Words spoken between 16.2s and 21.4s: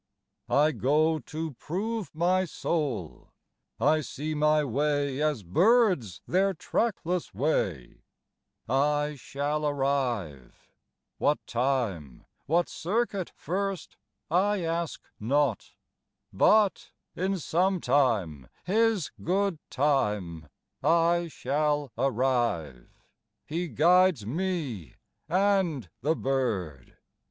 but... V In some time, His good time, I